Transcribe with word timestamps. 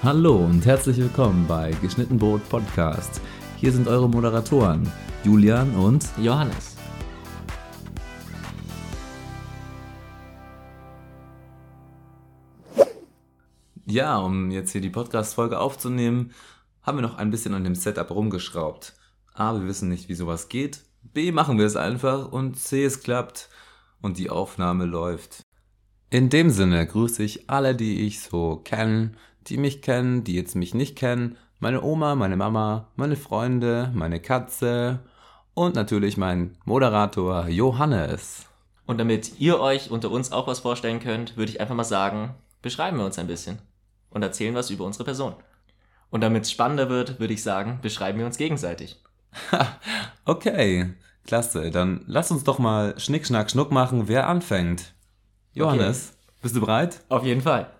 Hallo 0.00 0.36
und 0.36 0.64
herzlich 0.64 0.96
willkommen 0.98 1.48
bei 1.48 1.72
Geschnitten 1.82 2.18
Brot 2.18 2.48
Podcast. 2.48 3.20
Hier 3.56 3.72
sind 3.72 3.88
eure 3.88 4.08
Moderatoren 4.08 4.88
Julian 5.24 5.74
und 5.74 6.06
Johannes. 6.18 6.76
Ja, 13.86 14.18
um 14.18 14.52
jetzt 14.52 14.70
hier 14.70 14.80
die 14.80 14.88
Podcast-Folge 14.88 15.58
aufzunehmen, 15.58 16.30
haben 16.82 16.98
wir 16.98 17.02
noch 17.02 17.18
ein 17.18 17.32
bisschen 17.32 17.54
an 17.54 17.64
dem 17.64 17.74
Setup 17.74 18.08
rumgeschraubt. 18.08 18.94
A, 19.34 19.54
wir 19.54 19.66
wissen 19.66 19.88
nicht, 19.88 20.08
wie 20.08 20.14
sowas 20.14 20.48
geht. 20.48 20.84
B, 21.02 21.32
machen 21.32 21.58
wir 21.58 21.66
es 21.66 21.74
einfach. 21.74 22.30
Und 22.30 22.56
C, 22.56 22.84
es 22.84 23.02
klappt 23.02 23.48
und 24.00 24.16
die 24.18 24.30
Aufnahme 24.30 24.84
läuft. 24.84 25.42
In 26.10 26.30
dem 26.30 26.50
Sinne 26.50 26.86
grüße 26.86 27.24
ich 27.24 27.50
alle, 27.50 27.74
die 27.74 28.06
ich 28.06 28.20
so 28.20 28.58
kenne, 28.64 29.10
die 29.50 29.56
mich 29.56 29.82
kennen, 29.82 30.24
die 30.24 30.34
jetzt 30.34 30.54
mich 30.54 30.74
nicht 30.74 30.96
kennen, 30.96 31.36
meine 31.60 31.82
Oma, 31.82 32.14
meine 32.14 32.36
Mama, 32.36 32.88
meine 32.96 33.16
Freunde, 33.16 33.90
meine 33.94 34.20
Katze 34.20 35.00
und 35.54 35.74
natürlich 35.74 36.16
mein 36.16 36.56
Moderator 36.64 37.48
Johannes. 37.48 38.46
Und 38.86 38.98
damit 38.98 39.38
ihr 39.38 39.60
euch 39.60 39.90
unter 39.90 40.10
uns 40.10 40.32
auch 40.32 40.46
was 40.46 40.60
vorstellen 40.60 41.00
könnt, 41.00 41.36
würde 41.36 41.50
ich 41.50 41.60
einfach 41.60 41.74
mal 41.74 41.84
sagen, 41.84 42.34
beschreiben 42.62 42.98
wir 42.98 43.04
uns 43.04 43.18
ein 43.18 43.26
bisschen 43.26 43.58
und 44.10 44.22
erzählen 44.22 44.54
was 44.54 44.70
über 44.70 44.84
unsere 44.84 45.04
Person. 45.04 45.34
Und 46.10 46.22
damit 46.22 46.44
es 46.44 46.50
spannender 46.50 46.88
wird, 46.88 47.20
würde 47.20 47.34
ich 47.34 47.42
sagen, 47.42 47.80
beschreiben 47.82 48.18
wir 48.18 48.26
uns 48.26 48.38
gegenseitig. 48.38 49.02
okay, 50.24 50.94
klasse. 51.26 51.70
Dann 51.70 52.02
lass 52.06 52.30
uns 52.30 52.44
doch 52.44 52.58
mal 52.58 52.98
Schnick, 52.98 53.26
Schnack, 53.26 53.50
Schnuck 53.50 53.70
machen, 53.70 54.08
wer 54.08 54.26
anfängt. 54.26 54.94
Johannes, 55.52 56.14
okay. 56.14 56.38
bist 56.42 56.56
du 56.56 56.60
bereit? 56.60 57.00
Auf 57.08 57.24
jeden 57.24 57.42
Fall. 57.42 57.70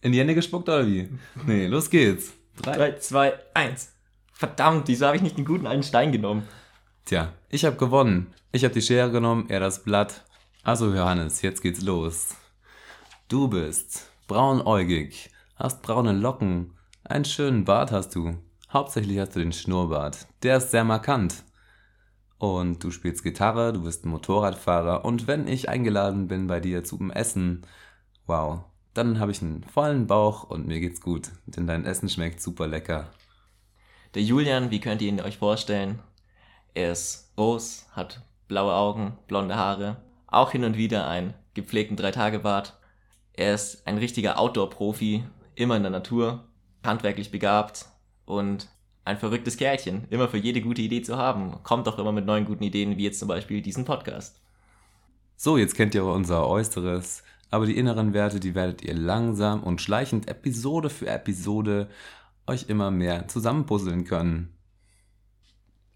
In 0.00 0.12
die 0.12 0.20
Hände 0.20 0.34
gespuckt 0.34 0.68
oder 0.68 0.86
wie? 0.86 1.08
Nee, 1.46 1.66
los 1.66 1.90
geht's. 1.90 2.32
3, 2.62 2.98
2, 2.98 3.34
1. 3.54 3.92
Verdammt, 4.32 4.86
wieso 4.88 5.06
habe 5.06 5.16
ich 5.16 5.22
nicht 5.22 5.36
den 5.36 5.44
guten 5.44 5.66
alten 5.66 5.82
Stein 5.82 6.12
genommen? 6.12 6.46
Tja, 7.04 7.32
ich 7.48 7.64
habe 7.64 7.76
gewonnen. 7.76 8.32
Ich 8.52 8.64
habe 8.64 8.74
die 8.74 8.82
Schere 8.82 9.10
genommen, 9.10 9.46
er 9.48 9.60
das 9.60 9.82
Blatt. 9.82 10.24
Also 10.62 10.94
Johannes, 10.94 11.42
jetzt 11.42 11.62
geht's 11.62 11.82
los. 11.82 12.36
Du 13.28 13.48
bist 13.48 14.10
braunäugig, 14.26 15.30
hast 15.56 15.82
braune 15.82 16.12
Locken, 16.12 16.74
einen 17.04 17.24
schönen 17.24 17.64
Bart 17.64 17.90
hast 17.90 18.14
du. 18.14 18.38
Hauptsächlich 18.70 19.18
hast 19.18 19.34
du 19.34 19.40
den 19.40 19.52
Schnurrbart. 19.52 20.28
Der 20.42 20.58
ist 20.58 20.70
sehr 20.70 20.84
markant. 20.84 21.44
Und 22.38 22.84
du 22.84 22.90
spielst 22.90 23.24
Gitarre, 23.24 23.72
du 23.72 23.82
bist 23.82 24.04
ein 24.04 24.10
Motorradfahrer 24.10 25.04
und 25.04 25.26
wenn 25.26 25.48
ich 25.48 25.68
eingeladen 25.68 26.28
bin 26.28 26.46
bei 26.46 26.60
dir 26.60 26.84
zum 26.84 27.10
Essen, 27.10 27.66
wow, 28.26 28.60
dann 28.98 29.20
habe 29.20 29.30
ich 29.30 29.40
einen 29.40 29.62
vollen 29.62 30.08
Bauch 30.08 30.42
und 30.42 30.66
mir 30.66 30.80
geht's 30.80 31.00
gut, 31.00 31.30
denn 31.46 31.68
dein 31.68 31.84
Essen 31.84 32.08
schmeckt 32.08 32.42
super 32.42 32.66
lecker. 32.66 33.10
Der 34.14 34.22
Julian, 34.22 34.72
wie 34.72 34.80
könnt 34.80 35.00
ihr 35.00 35.08
ihn 35.08 35.20
euch 35.20 35.38
vorstellen? 35.38 36.00
Er 36.74 36.92
ist 36.92 37.32
groß, 37.36 37.86
hat 37.92 38.22
blaue 38.48 38.74
Augen, 38.74 39.16
blonde 39.28 39.54
Haare, 39.54 40.02
auch 40.26 40.50
hin 40.50 40.64
und 40.64 40.76
wieder 40.76 41.06
einen 41.06 41.34
gepflegten 41.54 41.96
Dreitagebart. 41.96 42.76
Er 43.34 43.54
ist 43.54 43.86
ein 43.86 43.98
richtiger 43.98 44.36
Outdoor-Profi, 44.36 45.22
immer 45.54 45.76
in 45.76 45.82
der 45.82 45.92
Natur, 45.92 46.48
handwerklich 46.82 47.30
begabt 47.30 47.86
und 48.24 48.68
ein 49.04 49.18
verrücktes 49.18 49.56
Kerlchen, 49.56 50.08
immer 50.10 50.28
für 50.28 50.38
jede 50.38 50.60
gute 50.60 50.82
Idee 50.82 51.02
zu 51.02 51.16
haben. 51.16 51.62
Kommt 51.62 51.86
doch 51.86 52.00
immer 52.00 52.12
mit 52.12 52.26
neuen 52.26 52.44
guten 52.44 52.64
Ideen, 52.64 52.96
wie 52.96 53.04
jetzt 53.04 53.20
zum 53.20 53.28
Beispiel 53.28 53.62
diesen 53.62 53.84
Podcast. 53.84 54.40
So, 55.36 55.56
jetzt 55.56 55.76
kennt 55.76 55.94
ihr 55.94 56.04
unser 56.04 56.48
Äußeres 56.48 57.22
aber 57.50 57.66
die 57.66 57.76
inneren 57.76 58.12
Werte, 58.12 58.40
die 58.40 58.54
werdet 58.54 58.82
ihr 58.82 58.94
langsam 58.94 59.62
und 59.62 59.80
schleichend 59.80 60.28
Episode 60.28 60.90
für 60.90 61.08
Episode 61.08 61.88
euch 62.46 62.68
immer 62.68 62.90
mehr 62.90 63.28
zusammenpuzzeln 63.28 64.04
können. 64.04 64.54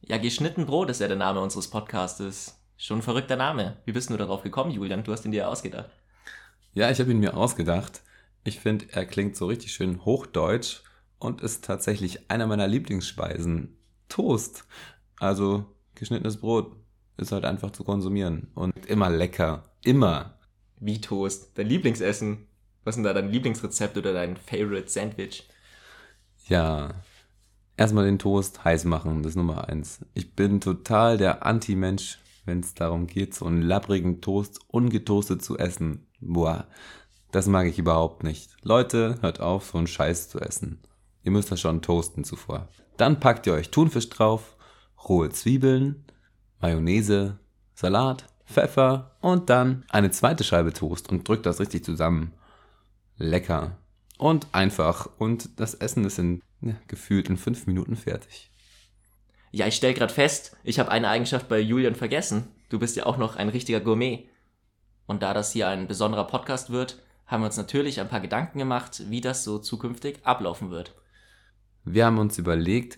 Ja, 0.00 0.18
geschnitten 0.18 0.66
Brot 0.66 0.90
ist 0.90 1.00
ja 1.00 1.08
der 1.08 1.16
Name 1.16 1.40
unseres 1.40 1.68
Podcastes. 1.68 2.58
Schon 2.76 2.98
ein 2.98 3.02
verrückter 3.02 3.36
Name. 3.36 3.76
Wie 3.84 3.92
bist 3.92 4.10
du 4.10 4.16
darauf 4.16 4.42
gekommen, 4.42 4.72
Julian? 4.72 5.04
Du 5.04 5.12
hast 5.12 5.24
ihn 5.24 5.32
dir 5.32 5.48
ausgedacht. 5.48 5.90
Ja, 6.74 6.90
ich 6.90 6.98
habe 6.98 7.12
ihn 7.12 7.20
mir 7.20 7.36
ausgedacht. 7.36 8.02
Ich 8.44 8.58
finde, 8.58 8.86
er 8.90 9.06
klingt 9.06 9.36
so 9.36 9.46
richtig 9.46 9.72
schön 9.72 10.04
hochdeutsch 10.04 10.80
und 11.18 11.40
ist 11.40 11.64
tatsächlich 11.64 12.30
einer 12.30 12.46
meiner 12.46 12.66
Lieblingsspeisen. 12.66 13.76
Toast. 14.08 14.64
Also 15.20 15.66
geschnittenes 15.94 16.38
Brot 16.38 16.74
ist 17.16 17.30
halt 17.30 17.44
einfach 17.44 17.70
zu 17.70 17.84
konsumieren 17.84 18.50
und 18.54 18.86
immer 18.86 19.10
lecker. 19.10 19.70
Immer. 19.84 20.38
Wie 20.84 21.00
Toast? 21.00 21.56
Dein 21.56 21.68
Lieblingsessen? 21.68 22.48
Was 22.82 22.96
denn 22.96 23.04
da 23.04 23.12
dein 23.12 23.30
Lieblingsrezept 23.30 23.96
oder 23.96 24.12
dein 24.12 24.36
Favorite 24.36 24.88
Sandwich? 24.88 25.48
Ja, 26.48 26.94
erstmal 27.76 28.04
den 28.04 28.18
Toast 28.18 28.64
heiß 28.64 28.84
machen, 28.84 29.22
das 29.22 29.30
ist 29.30 29.36
Nummer 29.36 29.68
eins. 29.68 30.04
Ich 30.14 30.34
bin 30.34 30.60
total 30.60 31.18
der 31.18 31.46
Anti-Mensch, 31.46 32.18
wenn 32.46 32.58
es 32.58 32.74
darum 32.74 33.06
geht, 33.06 33.32
so 33.32 33.46
einen 33.46 33.62
labbrigen 33.62 34.20
Toast 34.20 34.58
ungetoastet 34.66 35.40
zu 35.40 35.56
essen. 35.56 36.08
Boah, 36.20 36.66
das 37.30 37.46
mag 37.46 37.68
ich 37.68 37.78
überhaupt 37.78 38.24
nicht. 38.24 38.50
Leute, 38.62 39.18
hört 39.20 39.38
auf, 39.38 39.70
so 39.70 39.78
einen 39.78 39.86
Scheiß 39.86 40.30
zu 40.30 40.40
essen. 40.40 40.80
Ihr 41.22 41.30
müsst 41.30 41.52
das 41.52 41.60
schon 41.60 41.80
toasten 41.80 42.24
zuvor. 42.24 42.68
Dann 42.96 43.20
packt 43.20 43.46
ihr 43.46 43.52
euch 43.52 43.70
Thunfisch 43.70 44.08
drauf, 44.08 44.56
rohe 45.08 45.30
Zwiebeln, 45.30 46.04
Mayonnaise, 46.60 47.38
Salat, 47.76 48.26
Pfeffer 48.52 49.16
und 49.20 49.50
dann 49.50 49.84
eine 49.88 50.10
zweite 50.10 50.44
Scheibe 50.44 50.72
Toast 50.72 51.08
und 51.10 51.26
drückt 51.26 51.46
das 51.46 51.60
richtig 51.60 51.84
zusammen. 51.84 52.32
Lecker. 53.16 53.78
Und 54.18 54.46
einfach. 54.52 55.08
Und 55.18 55.58
das 55.58 55.74
Essen 55.74 56.04
ist 56.04 56.18
in, 56.18 56.42
ja, 56.60 56.74
gefühlt 56.86 57.28
in 57.28 57.36
fünf 57.36 57.66
Minuten 57.66 57.96
fertig. 57.96 58.50
Ja, 59.50 59.66
ich 59.66 59.74
stell 59.74 59.94
grad 59.94 60.12
fest, 60.12 60.56
ich 60.64 60.78
habe 60.78 60.90
eine 60.90 61.08
Eigenschaft 61.08 61.48
bei 61.48 61.58
Julian 61.58 61.94
vergessen. 61.94 62.48
Du 62.68 62.78
bist 62.78 62.96
ja 62.96 63.04
auch 63.04 63.18
noch 63.18 63.36
ein 63.36 63.48
richtiger 63.48 63.80
Gourmet. 63.80 64.28
Und 65.06 65.22
da 65.22 65.34
das 65.34 65.52
hier 65.52 65.68
ein 65.68 65.88
besonderer 65.88 66.26
Podcast 66.26 66.70
wird, 66.70 67.02
haben 67.26 67.42
wir 67.42 67.46
uns 67.46 67.56
natürlich 67.56 68.00
ein 68.00 68.08
paar 68.08 68.20
Gedanken 68.20 68.58
gemacht, 68.58 69.02
wie 69.10 69.20
das 69.20 69.44
so 69.44 69.58
zukünftig 69.58 70.20
ablaufen 70.24 70.70
wird. 70.70 70.94
Wir 71.84 72.06
haben 72.06 72.18
uns 72.18 72.38
überlegt, 72.38 72.96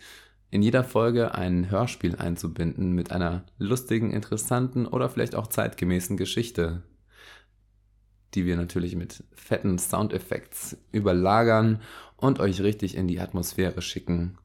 in 0.50 0.62
jeder 0.62 0.84
Folge 0.84 1.34
ein 1.34 1.70
Hörspiel 1.70 2.16
einzubinden 2.16 2.92
mit 2.92 3.10
einer 3.10 3.44
lustigen, 3.58 4.10
interessanten 4.10 4.86
oder 4.86 5.08
vielleicht 5.08 5.34
auch 5.34 5.48
zeitgemäßen 5.48 6.16
Geschichte, 6.16 6.82
die 8.34 8.46
wir 8.46 8.56
natürlich 8.56 8.96
mit 8.96 9.24
fetten 9.34 9.78
Soundeffekts 9.78 10.76
überlagern 10.92 11.80
und 12.16 12.40
euch 12.40 12.60
richtig 12.60 12.96
in 12.96 13.08
die 13.08 13.20
Atmosphäre 13.20 13.82
schicken. 13.82 14.38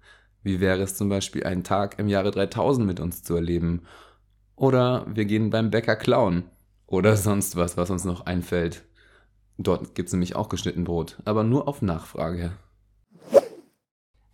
Wie 0.44 0.60
wäre 0.60 0.82
es 0.82 0.96
zum 0.96 1.10
Beispiel, 1.10 1.44
einen 1.44 1.64
Tag 1.64 2.00
im 2.00 2.08
Jahre 2.08 2.32
3000 2.32 2.86
mit 2.86 3.00
uns 3.00 3.24
zu 3.24 3.36
erleben? 3.36 3.84
Oder 4.56 5.06
wir 5.14 5.26
gehen 5.26 5.50
beim 5.50 5.70
Bäcker 5.70 5.96
klauen. 5.96 6.44
Oder 6.88 7.18
sonst 7.18 7.56
was, 7.56 7.78
was 7.78 7.90
uns 7.90 8.04
noch 8.04 8.26
einfällt. 8.26 8.84
Dort 9.58 9.94
gibt 9.94 10.08
es 10.08 10.14
nämlich 10.14 10.36
auch 10.36 10.50
geschnitten 10.50 10.86
Brot, 10.86 11.18
aber 11.26 11.44
nur 11.44 11.68
auf 11.68 11.82
Nachfrage. 11.82 12.54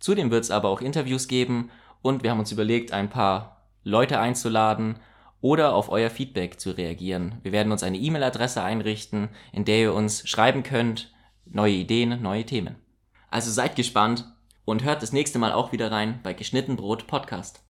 Zudem 0.06 0.30
wird 0.30 0.44
es 0.44 0.52
aber 0.52 0.68
auch 0.68 0.82
Interviews 0.82 1.26
geben 1.26 1.68
und 2.00 2.22
wir 2.22 2.30
haben 2.30 2.38
uns 2.38 2.52
überlegt, 2.52 2.92
ein 2.92 3.10
paar 3.10 3.66
Leute 3.82 4.20
einzuladen 4.20 5.00
oder 5.40 5.74
auf 5.74 5.88
euer 5.88 6.10
Feedback 6.10 6.60
zu 6.60 6.70
reagieren. 6.70 7.40
Wir 7.42 7.50
werden 7.50 7.72
uns 7.72 7.82
eine 7.82 7.98
E-Mail-Adresse 7.98 8.62
einrichten, 8.62 9.30
in 9.50 9.64
der 9.64 9.78
ihr 9.78 9.94
uns 9.94 10.28
schreiben 10.28 10.62
könnt, 10.62 11.12
neue 11.44 11.72
Ideen, 11.72 12.22
neue 12.22 12.46
Themen. 12.46 12.76
Also 13.32 13.50
seid 13.50 13.74
gespannt 13.74 14.32
und 14.64 14.84
hört 14.84 15.02
das 15.02 15.12
nächste 15.12 15.40
Mal 15.40 15.50
auch 15.50 15.72
wieder 15.72 15.90
rein 15.90 16.20
bei 16.22 16.34
Geschnitten 16.34 16.76
Brot 16.76 17.08
Podcast. 17.08 17.64